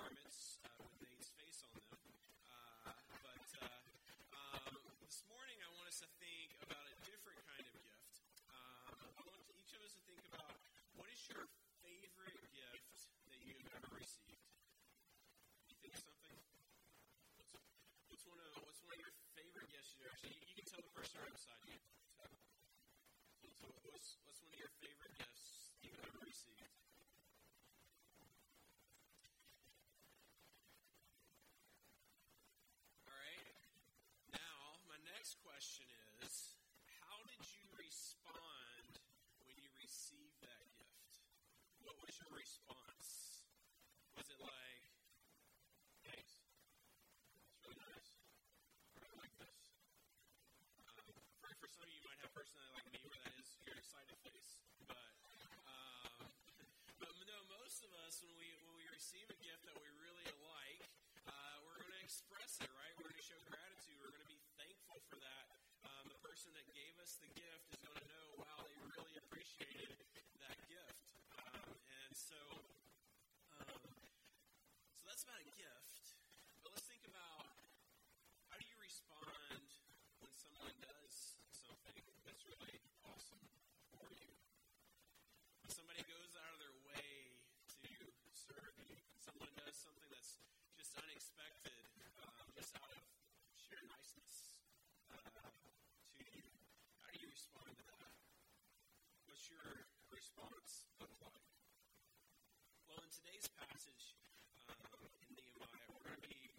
[0.00, 2.00] garments uh, with Nate's face on them.
[2.48, 3.68] Uh, but uh,
[4.32, 4.72] um,
[5.04, 8.16] this morning, I want us to think about a different kind of gift.
[8.48, 10.56] Um, I want each of us to think about
[10.96, 11.44] what is your
[11.84, 14.40] favorite gift that you have ever received.
[15.68, 16.40] You think of something?
[17.52, 17.68] What's,
[18.08, 20.16] what's one of what's one of your favorite gifts you ever?
[20.16, 21.76] So you, you can tell the person right beside you.
[23.60, 26.72] So what's, what's one of your favorite gifts you've ever received?
[33.04, 33.52] All right.
[34.32, 35.88] Now, my next question
[36.24, 36.56] is
[37.04, 39.00] how did you respond
[39.44, 41.20] when you received that gift?
[41.84, 43.44] What was your response?
[44.16, 44.82] Was it like,
[46.06, 46.40] thanks?
[47.60, 48.08] That's really nice.
[48.96, 49.58] Or I like this.
[50.86, 51.04] Um,
[51.40, 53.76] for, for some of you, you might have personality like me where that is your
[53.76, 54.60] excited face.
[54.86, 55.12] But,
[55.66, 56.30] um,
[57.00, 60.30] but no, most of us, when we, when we receive a gift that we really
[60.44, 60.80] like,
[61.26, 62.92] uh, we're going to express it, right?
[63.00, 63.96] We're going to show gratitude.
[64.00, 65.46] We're going to be thankful for that.
[65.82, 69.18] Um, the person that gave us the gift is going to know, wow, they really
[69.18, 69.98] appreciated
[70.38, 71.18] that gift.
[71.34, 71.74] Um,
[72.06, 72.38] and so,
[73.58, 73.82] um,
[74.94, 76.14] so that's about a gift.
[76.62, 77.50] But let's think about
[78.54, 79.66] how do you respond
[80.22, 83.42] when someone does something that's really awesome
[83.90, 84.30] for you?
[85.66, 87.34] When somebody goes out of their way
[87.82, 87.90] to
[88.30, 90.38] serve you, when someone does something that's
[90.78, 91.82] just unexpected,
[92.22, 93.02] um, just out of
[93.58, 94.54] sheer niceness
[95.10, 95.18] uh,
[96.16, 96.44] to you,
[97.00, 98.12] how do you respond to that?
[99.40, 101.48] What's your response look like?
[102.84, 104.12] Well, in today's passage
[104.68, 106.52] um, in Nehemiah, we're going to be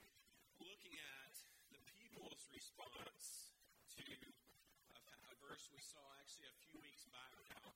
[0.57, 1.35] looking at
[1.69, 3.53] the people's response
[3.93, 7.69] to a, a verse we saw actually a few weeks back now.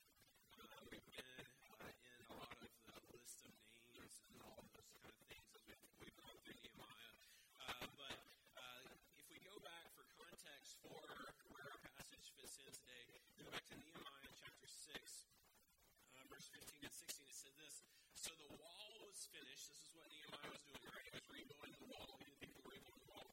[0.58, 1.22] Uh, we've been
[1.70, 3.54] uh, in a lot of the list of
[3.94, 7.14] names and all of those kind of things as we've, we've gone through Nehemiah.
[7.62, 8.18] Uh, but
[8.58, 8.90] uh,
[9.22, 10.98] if we go back for context for
[11.54, 14.98] where our passage fits in today, go back to Nehemiah chapter 6,
[16.18, 17.32] uh, verse 15 and 16.
[17.32, 17.76] It says this
[18.12, 19.72] So the wall was finished.
[19.72, 21.08] This is what Nehemiah was doing, right?
[21.08, 22.12] He was rebuilding the wall.
[22.12, 23.32] The people were rebuilding the wall.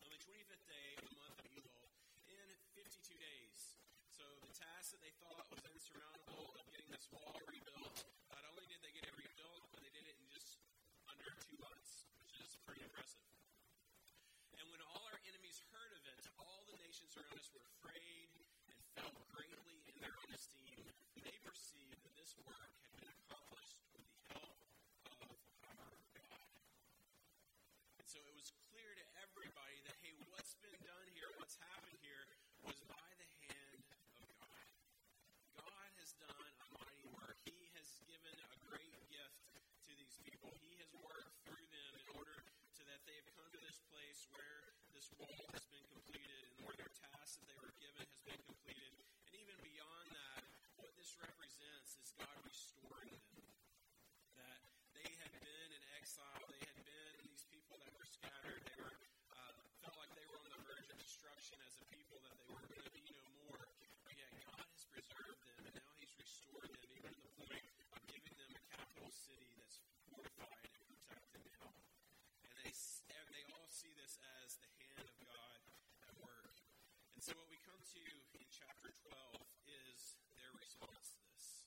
[0.00, 1.92] On the 25th day of the month of Elul,
[2.32, 2.88] in 52
[3.20, 3.76] days.
[4.08, 8.00] So the task that they thought was insurmountable of getting this wall rebuilt,
[8.32, 10.56] not only did they get it rebuilt, but they did it in just
[11.12, 13.28] under two months, which is pretty impressive.
[14.56, 18.32] And when all our enemies heard of it, all the nations around us were afraid
[18.72, 21.01] and fell greatly in their own esteem.
[22.22, 24.54] This work had been accomplished with the help
[25.18, 26.54] of our God.
[27.98, 31.98] And so it was clear to everybody that, hey, what's been done here, what's happened
[31.98, 32.22] here,
[32.62, 34.06] was by the hand of
[34.38, 34.66] God.
[35.66, 37.42] God has done a mighty work.
[37.42, 40.54] He has given a great gift to these people.
[40.62, 44.30] He has worked through them in order to that they have come to this place
[44.30, 48.22] where this wall has been completed and where their task that they were given has
[48.22, 48.94] been completed.
[49.26, 50.46] And even beyond that,
[50.78, 53.44] what this represents is God restoring them.
[54.32, 54.60] That
[54.96, 58.96] they had been in exile, they had been these people that were scattered, they were
[59.36, 59.52] uh,
[59.84, 62.64] felt like they were on the verge of destruction as a people, that they were
[62.64, 63.60] going to be no more.
[64.08, 67.60] But yet God has preserved them, and now He's restored them, even to the point
[67.92, 71.76] of giving them a capital city that's fortified and protected now.
[72.40, 75.60] And they they all see this as the hand of God
[76.08, 76.56] at work.
[77.12, 78.00] And so what we come to
[78.32, 79.52] in chapter 12
[79.92, 81.64] is their response to this.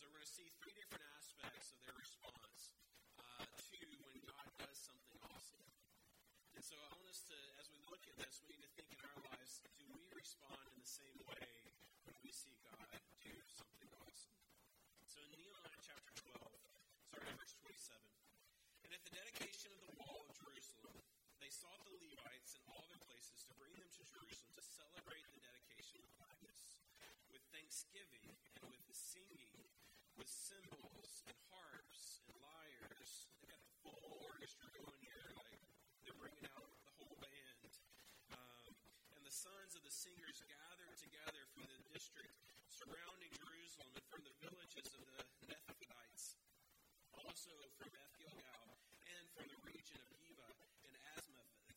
[0.00, 2.72] So we're going to see three different aspects of their response
[3.20, 5.60] uh, to when God does something awesome.
[6.56, 8.96] And so I want us to, as we look at this, we need to think
[8.96, 11.52] in our lives, do we respond in the same way
[12.08, 12.80] when we see God
[13.20, 14.40] do something awesome?
[15.04, 16.32] So in Nehemiah chapter 12,
[17.04, 18.00] starting at verse 27,
[18.88, 20.96] and at the dedication of the wall of Jerusalem,
[21.44, 25.28] they sought the Levites in all their places to bring them to Jerusalem to celebrate
[25.28, 26.80] the dedication with gladness,
[27.28, 28.24] with thanksgiving
[28.64, 29.70] and with singing, with
[30.30, 33.26] cymbals and harps and lyres.
[33.42, 35.58] They got the full orchestra going here, like
[36.06, 37.70] they're bringing out the whole band.
[38.30, 38.64] Um,
[39.18, 42.38] and the sons of the singers gathered together from the district
[42.70, 46.38] surrounding Jerusalem and from the villages of the Nethites,
[47.12, 48.78] also from Beth Gilgal
[49.10, 50.50] and from the region of Geba
[50.86, 51.74] and Azmaveth.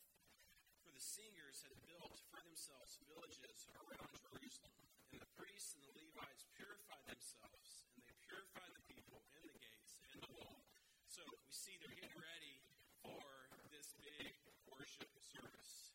[0.86, 4.78] For the singers had built for themselves villages around Jerusalem,
[5.10, 9.58] and the priests and the Levites purified themselves, and they purified the people and the
[9.58, 10.64] gates and the wall.
[11.10, 11.22] So
[11.90, 12.56] they're getting ready
[13.04, 13.20] for
[13.68, 14.32] this big
[14.72, 15.92] worship service.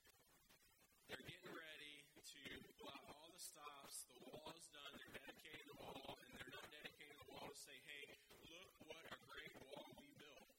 [1.09, 2.41] They're getting ready to
[2.77, 4.05] pull out all the stops.
[4.05, 4.93] The wall is done.
[5.01, 8.05] They're dedicating the wall, and they're not dedicating the wall to say, hey,
[8.53, 10.53] look what a great wall we built.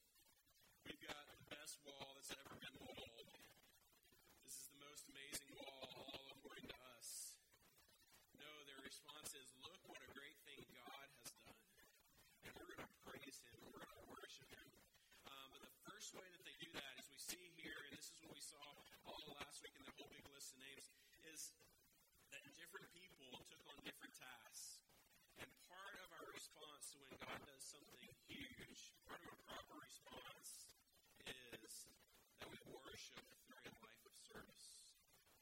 [0.83, 0.99] We
[16.11, 18.43] first way that they do that is we see here, and this is what we
[18.43, 18.59] saw
[19.07, 20.91] all last week in the whole big list of names,
[21.31, 21.55] is
[22.35, 24.83] that different people took on different tasks.
[25.39, 29.79] And part of our response to when God does something huge, part of a proper
[29.79, 30.75] response
[31.23, 31.87] is
[32.43, 34.83] that we worship through a life of service.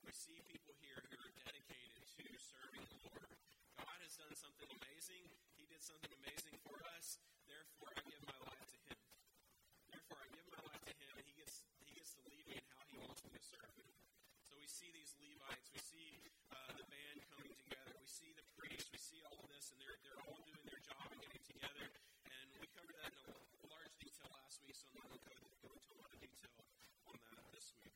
[0.06, 3.34] We see people here who are dedicated to serving the Lord.
[3.74, 5.34] God has done something amazing.
[5.58, 7.18] He did something amazing for us.
[7.50, 9.02] Therefore, I give my life to Him.
[9.90, 12.60] Therefore, I give my life to Him, and He gets He gets to lead me
[12.60, 13.90] in how He wants me to serve Him.
[14.46, 16.24] So we see these Levites, we see
[16.56, 19.78] uh, the band coming together, we see the priests, we see all of this, and
[19.84, 21.84] they're they're all doing their job and getting together.
[22.32, 25.52] And we covered that in a large detail last week, so I'm not going to
[25.60, 26.64] go into a lot of detail
[27.12, 27.92] on that this week.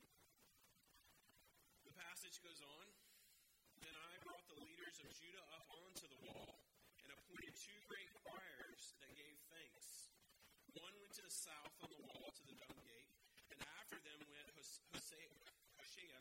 [1.88, 2.84] The passage goes on.
[3.80, 6.68] Then I brought the leaders of Judah up onto the wall
[7.00, 10.12] and appointed two great choirs that gave thanks.
[10.76, 13.08] One went to the south on the wall to the dung gate,
[13.56, 14.52] and after them went
[14.92, 15.32] Hosea,
[15.80, 16.12] Hoshea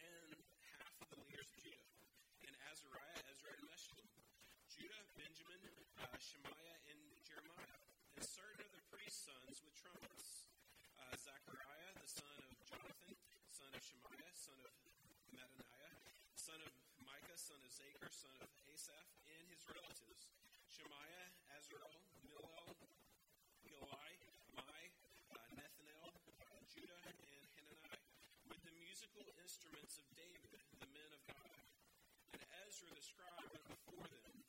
[0.00, 0.32] and
[0.78, 1.92] half of the leaders of Judah,
[2.46, 4.06] and Azariah, Ezra, and Meshullam.
[4.70, 5.58] Judah, Benjamin,
[5.98, 7.82] uh, Shemaiah, and Jeremiah,
[8.14, 10.46] and certain of the priest's sons with trumpets.
[10.94, 13.18] Uh, Zechariah, the son of Jonathan,
[13.50, 14.74] son of Shemaiah, son of
[15.34, 15.98] Mattaniah,
[16.38, 16.70] son of
[17.02, 20.30] Micah, son of Zaccur, son of Asaph, and his relatives.
[20.70, 21.26] Shemaiah,
[21.58, 22.70] Azarel, Millel,
[23.66, 24.12] Gilai,
[24.54, 24.84] Mai,
[25.34, 26.06] uh, Nethanel,
[26.38, 28.02] uh, Judah, and Hananiah,
[28.46, 31.50] with the musical instruments of David, the men of God.
[32.80, 34.40] Ezra the scribe went before them.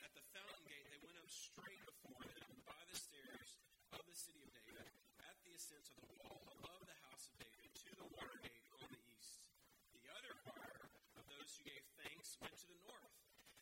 [0.00, 3.60] At the fountain gate, they went up straight before them by the stairs
[3.92, 4.88] of the city of David,
[5.20, 8.64] at the ascent of the wall, above the house of David, to the water gate
[8.80, 9.44] on the east.
[9.92, 10.88] The other choir
[11.20, 13.12] of those who gave thanks went to the north.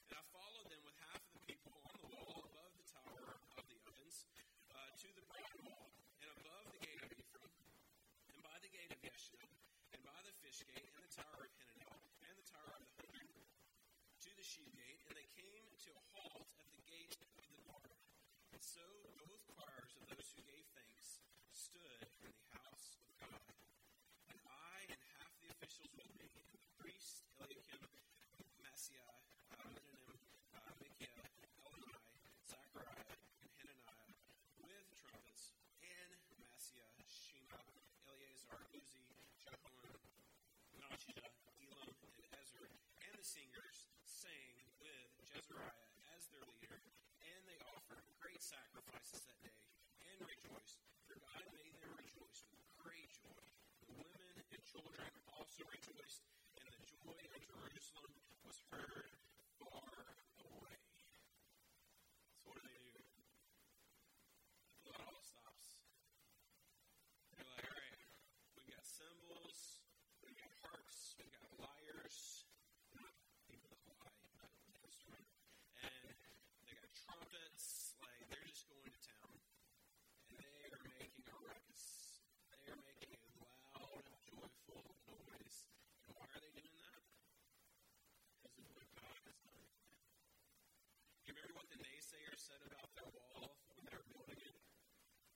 [0.07, 3.35] And I followed them with half of the people on the wall above the tower
[3.59, 4.31] of the ovens
[4.79, 5.91] uh, to the broad wall,
[6.23, 7.51] and above the gate of Ephraim,
[8.31, 9.43] and by the gate of Yeshua,
[9.91, 11.99] and by the fish gate, and the tower of Hananel,
[12.31, 13.27] and the tower of the hundred,
[14.19, 17.63] to the sheep gate, and they came to a halt at the gate of the
[17.65, 17.95] guard.
[18.51, 18.83] And so
[19.15, 21.23] both choirs of those who gave thanks
[21.55, 23.55] stood in the house of God.
[24.29, 27.89] And I and half the officials with me, the priest Eliakim,
[28.59, 29.17] Maaseiah,
[29.55, 30.19] uh, Menahem,
[30.51, 31.31] uh, Micaiah,
[31.63, 32.03] Elnai,
[32.43, 34.13] Zachariah, and Hananiah,
[34.67, 36.11] with trumpets, and
[36.43, 37.63] Maaseiah, Shema,
[38.11, 39.07] Eleazar, Uzzi,
[39.47, 40.03] Jehoram,
[40.83, 41.33] Nachijah,
[41.71, 45.87] Elam, and Ezra, and the singers sang with Jezariah
[46.17, 46.81] as their leader,
[47.23, 49.63] and they offered great sacrifices that day
[50.11, 53.45] and rejoiced, for God made them rejoice with great joy.
[53.87, 56.23] The women and children also rejoiced,
[56.63, 58.15] and the joy of Jerusalem
[58.47, 59.11] was heard
[59.59, 59.91] far
[60.39, 60.79] away.
[62.39, 62.95] So what do they do?
[64.87, 65.83] Well, it all stops.
[67.35, 68.07] They're like, all right,
[68.55, 69.83] we got cymbals,
[70.23, 72.47] we got harps, we got lyres,
[72.95, 73.19] not
[73.51, 75.27] people that lie, but instrument,
[75.83, 76.15] and
[76.63, 77.99] they got trumpets.
[77.99, 79.43] Like they're just going to town,
[80.31, 81.83] and they are making a ruckus.
[82.55, 85.59] They are making a loud, joyful noise.
[86.05, 87.03] And why are they doing that?
[88.45, 89.65] Because of what God has done.
[91.25, 94.57] You remember what the naysayers said about their wall when they were building it?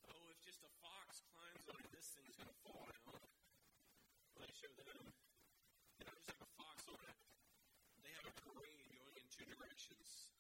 [0.06, 3.16] Oh, if just a fox climbs on it, this thing's going to fall down.
[3.16, 5.10] Well, they them,
[5.98, 7.18] you know, just like a fox on it.
[8.06, 10.30] They have a parade going in two directions,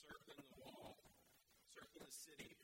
[0.00, 0.96] circling the wall,
[1.68, 2.59] circling the city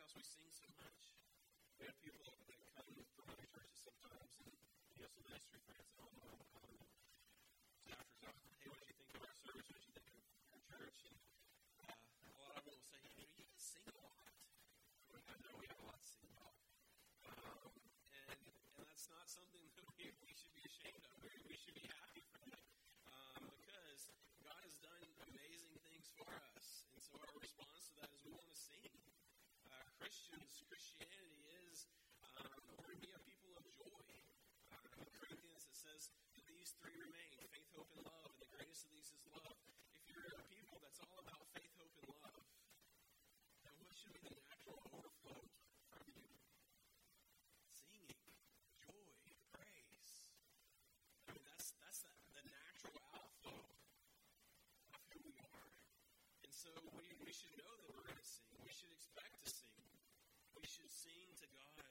[0.00, 1.12] house, we sing so much.
[1.76, 4.48] We have people that come from other churches sometimes, and
[4.96, 6.96] you know, some ministry friends that all know to doctors out.
[7.84, 9.68] Hey, what do you think of our service?
[9.68, 10.98] What do you think of our church?
[11.04, 11.20] And
[11.84, 14.24] uh, a lot of them will say, you you guys sing a lot.
[15.20, 16.56] I know we have a lot to sing about.
[17.28, 17.76] Um,
[18.24, 21.20] and, and that's not something that we, we should be ashamed of.
[21.44, 21.99] We should be happy.
[30.20, 31.88] Christians, Christianity is,
[32.36, 32.44] um,
[32.76, 34.04] we're to be a people of joy.
[34.68, 38.28] Uh, in Corinthians, it says that these three remain faith, hope, and love.
[38.28, 39.56] And the greatest of these is love.
[39.96, 42.44] If you're a people that's all about faith, hope, and love,
[43.64, 45.40] then what should be the natural overflow
[45.88, 46.28] from you?
[47.72, 48.20] Singing,
[48.76, 49.08] joy,
[49.56, 50.36] praise.
[51.24, 55.72] I mean, that's that's the, the natural outflow of who we are.
[56.44, 58.52] And so we, we should know that we're going to sing.
[58.60, 59.19] We should expect.
[60.60, 61.88] We should sing to God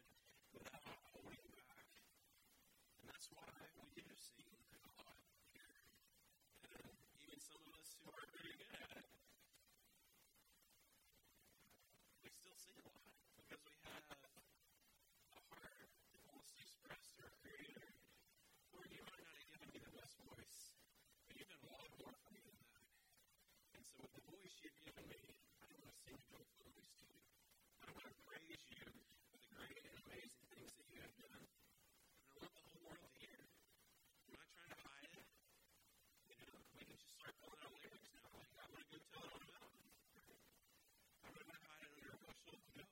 [0.53, 1.89] without holding back.
[3.01, 3.49] And that's why
[3.81, 4.45] we do sing
[4.93, 5.17] lot
[5.49, 5.73] here.
[6.69, 9.09] And uh, even some of us who are very good at it,
[12.21, 13.09] we still sing a lot
[13.41, 14.21] because we have a
[15.49, 17.89] heart that wants to express our Creator.
[18.77, 20.77] Or you might not have given me the best voice,
[21.25, 22.85] but you've done a lot more for me than that.
[23.73, 25.21] And so with the voice you've given me,
[25.65, 27.17] I want to sing joyful praise to you.
[27.79, 28.85] I want to praise you
[29.31, 31.41] for the great and amazing things that you have done.
[31.41, 33.39] And I want the whole world to hear.
[33.39, 35.27] I'm not trying to hide it.
[36.29, 38.29] You know, we can just start pulling out lyrics now.
[38.35, 39.89] Like, I want to go tell it on a mountain.
[41.25, 42.57] I'm not going to hide it under a bushel.
[42.77, 42.85] No.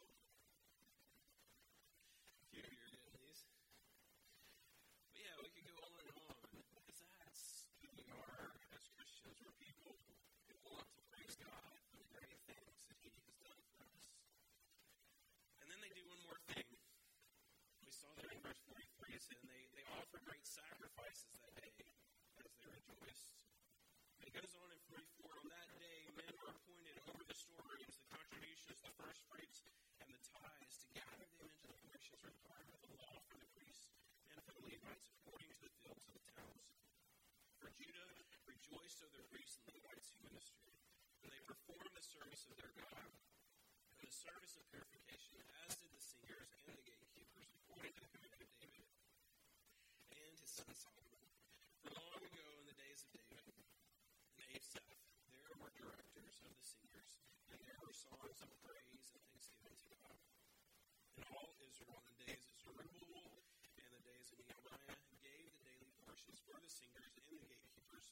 [2.52, 3.42] Few of you are getting these.
[5.14, 9.38] But yeah, we could go on and on because that's who we are as Christians.
[9.46, 9.94] We're people
[10.48, 14.06] who want to praise God for the great things that He has done for us.
[15.62, 16.68] And then they do one more thing.
[17.84, 21.54] We saw there in verse 43, it said, and they, they offered great sacrifices that
[21.60, 21.72] day
[22.40, 23.44] as they rejoiced.
[24.20, 27.98] And it goes on in 44, on that day men were appointed over the storerooms,
[27.98, 29.66] the contributions, the first fruits,
[29.98, 33.50] and the tithes to gather them into the portions required of the law for the
[33.58, 33.98] priests
[34.30, 36.70] and for the Levites according to the fields of the towns.
[37.58, 38.14] For Judah
[38.46, 40.78] rejoiced over the priests and Levites who ministered,
[41.26, 45.90] and they performed the service of their God and the service of purification, as did
[45.90, 48.86] the singers and the gatekeepers, according to the command of David
[50.14, 51.26] and his son Solomon.
[51.82, 53.58] For long ago in the days of David
[54.38, 55.02] and Asaph,
[55.34, 57.12] there were directors of the singers,
[57.52, 60.18] and there were songs of praise and thanksgiving to God.
[61.20, 63.44] And all Israel in the days of Zerubbabel
[63.78, 68.08] and the days of Nehemiah gave the daily portions for the singers and the gatekeepers,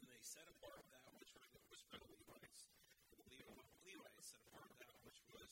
[0.00, 2.68] and they set apart that which was for the Levites.
[3.08, 5.50] The Levites set apart that which was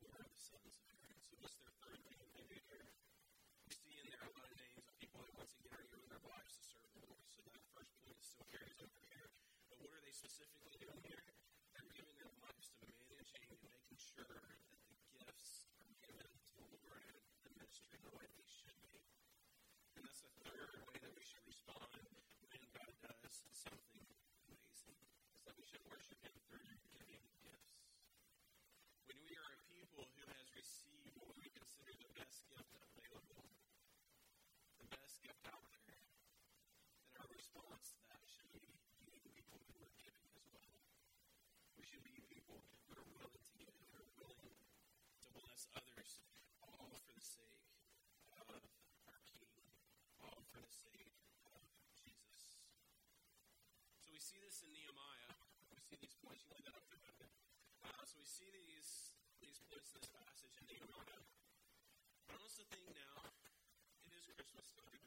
[0.00, 1.20] for the sons of Aaron.
[1.28, 2.88] So what's their third name they do here?
[3.68, 6.08] We see in there a lot of names of people that once again are giving
[6.08, 7.26] their lives to serve the Lord.
[7.28, 9.28] So that first point still carries over here.
[9.68, 11.24] But what are they specifically doing here?
[11.72, 16.60] They're giving their lives to managing and making sure that the gifts are given to
[16.68, 19.00] Lord and the ministry the way they should be.
[19.96, 21.88] And that's the third way that we should respond
[22.44, 24.04] when God does something
[24.52, 25.00] amazing.
[25.32, 27.88] Is that we should worship Him through giving gifts.
[29.08, 33.48] When we are a people who has received what we consider the best gift available,
[34.76, 36.04] the best gift out there, then
[37.16, 38.60] our response to that should be
[39.32, 40.76] people who are giving as well.
[41.80, 44.54] We should be people who are willing to give, who are willing
[45.22, 46.20] to bless others,
[46.60, 47.64] all for the sake
[48.36, 48.46] of
[49.08, 49.52] our King,
[50.20, 51.12] all for the sake
[51.48, 51.60] of
[51.96, 52.60] Jesus.
[54.00, 55.36] So we see this in Nehemiah.
[55.72, 56.44] We see these points.
[56.48, 57.30] You that up there,
[57.84, 59.12] Uh, so we see these
[59.44, 61.22] these points in this passage in Nehemiah.
[62.26, 63.28] But I also think now
[64.08, 65.04] it is Christmas time.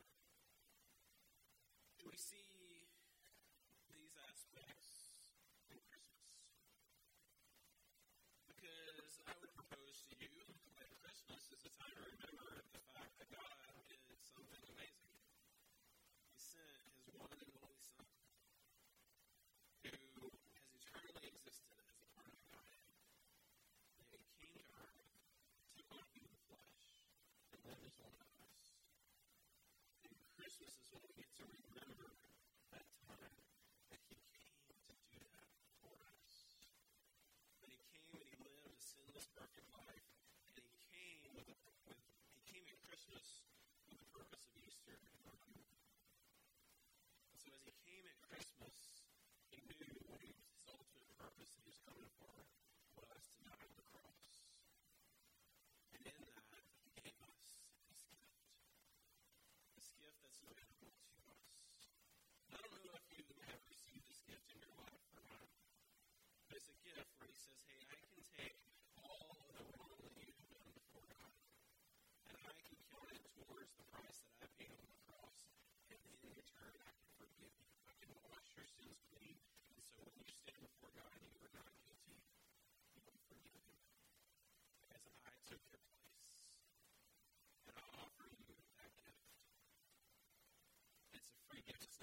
[1.98, 2.45] Do we see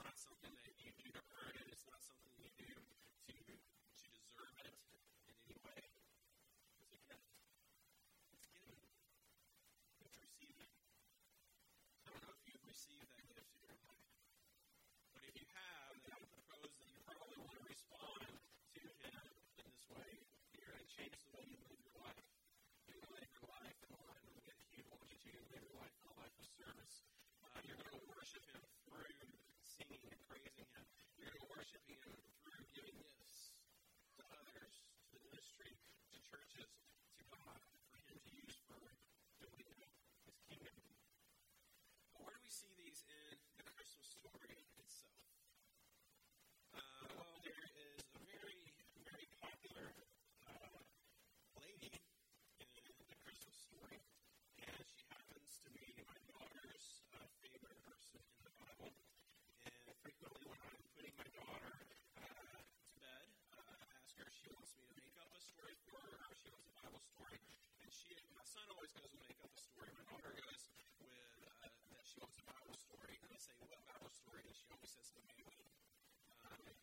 [0.04, 1.61] not something that you need to earn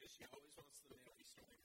[0.09, 1.61] She always wants the Mary story.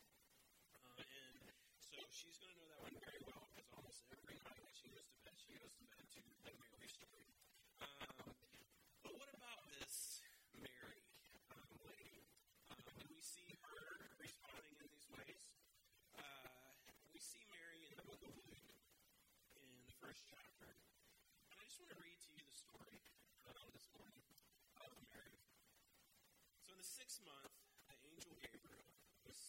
[0.77, 1.49] Uh, and
[1.81, 4.93] so she's going to know that one very well because almost every night when she
[4.93, 7.25] goes to bed, she goes to bed to the Mary story.
[7.81, 8.37] Um,
[9.01, 10.21] but what about this
[10.61, 11.03] Mary
[11.57, 12.29] um, lady?
[12.69, 15.45] Um, and we see her responding in these ways.
[16.15, 16.85] Uh,
[17.17, 18.77] we see Mary in the book of Luke
[19.57, 20.69] in the first chapter.
[21.49, 23.01] And I just want to read to you the story
[23.49, 24.25] um, this morning
[24.85, 25.41] of Mary.
[26.61, 27.57] So in the sixth month,
[27.93, 28.89] the angel Gabriel
[29.29, 29.37] was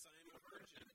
[0.00, 0.88] since I am a virgin?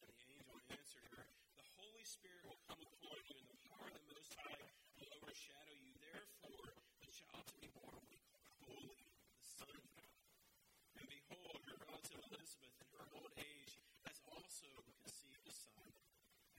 [0.00, 3.92] And the angel answered her, The Holy Spirit will come upon you, and the power
[3.92, 4.56] of the Most High
[4.96, 5.92] will overshadow you.
[6.00, 6.72] Therefore,
[7.04, 10.16] the child to be born will be called Holy, the Son of God.
[10.96, 13.76] And behold, your relative Elizabeth, in her old age,
[14.08, 15.92] has also conceived a son.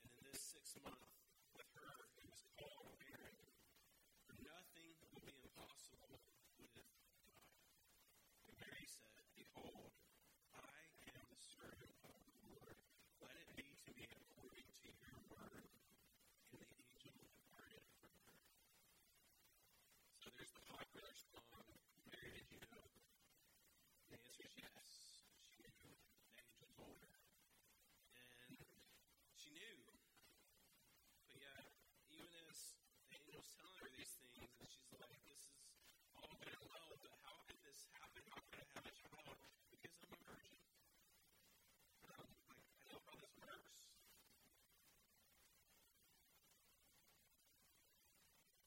[0.05, 1.09] And in this sixth month,
[1.57, 3.41] with her, who was called barren,
[4.29, 6.21] for nothing will be impossible
[6.61, 7.01] with God.
[8.45, 9.89] And Mary said, Behold,
[10.53, 12.77] I am the servant of the Lord.
[13.25, 15.65] Let it be to me according to your word.
[16.53, 18.37] And the angel departed from her.
[20.21, 21.65] So there's the popular song,
[22.05, 22.85] Mary, did you know?
[24.13, 24.89] The answer is yes.
[25.41, 25.73] She knew.
[25.73, 27.17] The angel told her.
[28.13, 28.61] And
[29.33, 29.81] she knew.
[31.17, 31.65] But yet,
[32.13, 35.65] even as the angel's telling her these things, and she's like, this is
[36.13, 36.37] all
[37.03, 38.23] and how could this happen?
[38.31, 39.37] How could I have a child?
[39.73, 40.61] Because I'm a virgin.
[42.03, 43.75] And I'm like, I know how this works.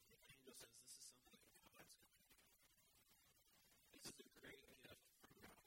[0.07, 2.37] The angel says this is something that God's going to do.
[3.97, 5.65] This is a great gift from God.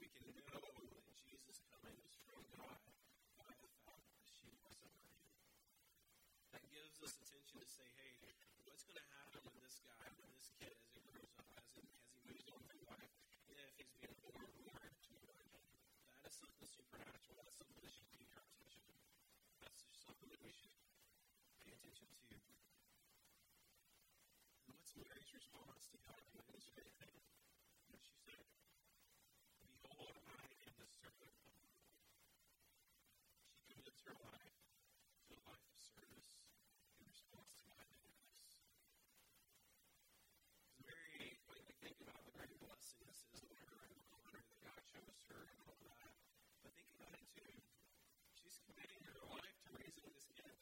[0.00, 2.80] We can know that Jesus coming is from God
[3.40, 5.22] by the fact that she was a virgin.
[6.52, 8.34] That gives us attention to say, hey,
[8.64, 11.68] what's going to happen with this guy, with this kid as he grows up, as
[11.76, 13.12] he, as he moves on through life,
[13.52, 15.62] if he's being born born to a virgin?
[16.36, 17.40] That is something supernatural.
[17.40, 18.84] That's something that should pique our attention.
[19.64, 20.76] That's something that we should
[21.64, 22.36] pay attention to.
[24.68, 27.16] And what's Mary's response to God doing this great thing?
[27.88, 28.44] What she said?
[29.80, 31.80] Behold, I am the servant of the Lord.
[33.64, 36.36] She commits her life to a life of service
[37.00, 38.44] in response to God doing this.
[40.76, 44.04] It's very, when we think about the great blessing this is on her and the
[44.12, 46.12] honor that God shows her and all that,
[46.62, 47.54] but think about it too.
[48.36, 50.56] She's committing her life to raising this kid.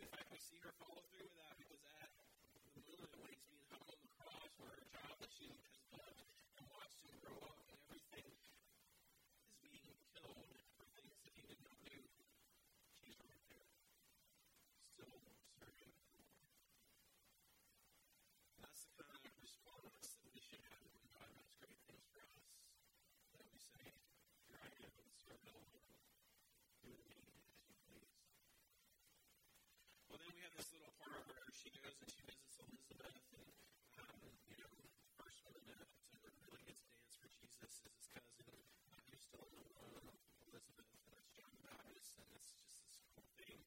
[0.00, 1.13] In fact, we see her follow
[31.84, 33.44] goes and she visits Elizabeth, and
[34.00, 34.16] um,
[34.48, 34.88] you know, the
[35.20, 35.76] first woman to,
[36.24, 39.60] to really get to dance for Jesus is his cousin, um, uh, who's still in
[39.60, 40.16] the womb
[40.48, 43.60] Elizabeth, and that's John the Baptist, and it's just this cool thing.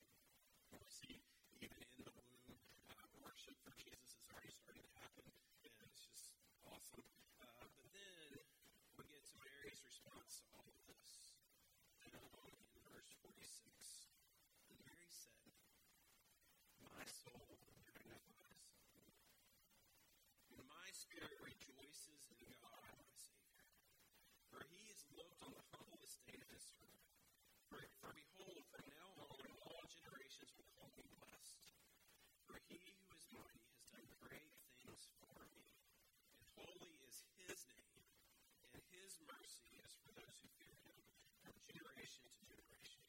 [0.74, 1.22] And we see
[1.62, 2.58] even in the womb,
[2.90, 6.34] uh, worship for Jesus is already starting to happen, and it's just
[6.66, 7.06] awesome.
[7.38, 8.34] Uh, but then
[8.98, 11.38] we get to Mary's response to all of this,
[12.02, 14.07] down in verse 46.
[32.68, 35.72] He who is mighty has done great things for me,
[36.36, 38.04] and holy is his name,
[38.76, 41.00] and his mercy is for those who fear him
[41.48, 43.08] from generation to generation.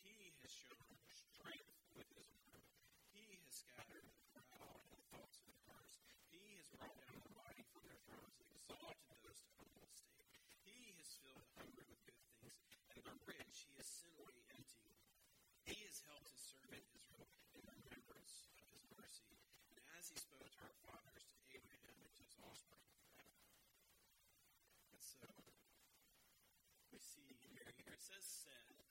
[0.00, 2.64] He has shown strength with his arm.
[3.12, 6.00] He has scattered the proud in the thoughts of the hearts.
[6.32, 10.40] He has brought down the mighty from their thrones and exalted those to humble estate.
[10.64, 12.56] He has filled the hungry with good things,
[12.96, 14.96] and the rich he has sent away empty.
[15.68, 17.05] He has helped his servant Israel
[20.56, 22.88] to our fathers, to Abraham and to his offspring.
[24.88, 25.28] And so
[26.92, 28.85] we see here, here it says sin.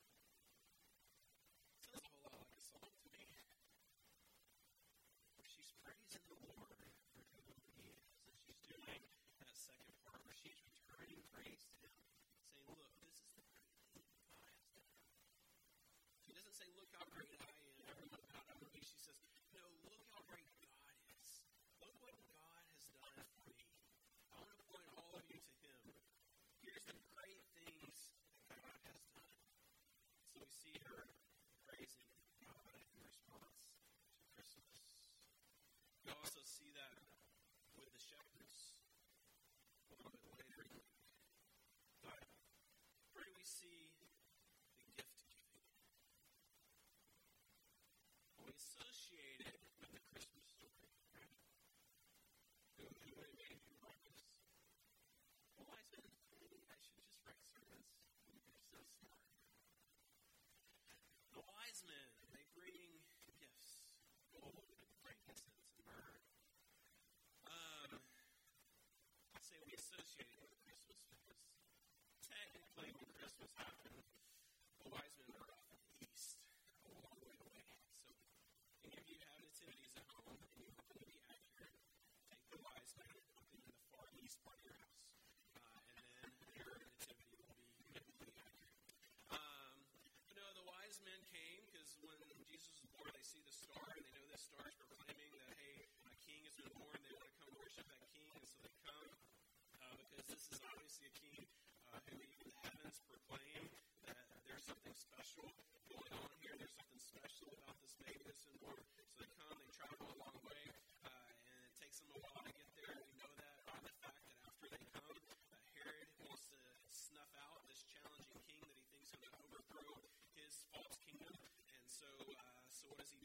[100.46, 101.42] This is obviously a king
[101.90, 103.66] uh, who even the heavens proclaim
[104.06, 104.14] that
[104.46, 105.50] there's something special
[105.90, 106.54] going on here.
[106.62, 108.78] There's something special about this baby that's born.
[108.94, 110.62] So they come, they travel a long way,
[111.02, 111.10] uh,
[111.50, 112.94] and it takes them a while to get there.
[112.94, 116.62] We know that by the fact that after they come, uh, Herod wants to
[116.94, 119.98] snuff out this challenging king that he thinks is going to overthrow
[120.38, 121.34] his false kingdom.
[121.74, 123.25] And so, uh, so what does he do?